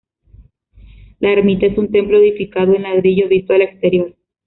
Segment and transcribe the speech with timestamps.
[1.19, 4.15] La ermita es un templo edificado en ladrillo visto al exterior.